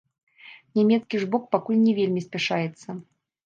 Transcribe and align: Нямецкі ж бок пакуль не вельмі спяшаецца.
Нямецкі 0.79 1.21
ж 1.25 1.29
бок 1.37 1.47
пакуль 1.53 1.79
не 1.85 1.95
вельмі 2.01 2.27
спяшаецца. 2.27 2.87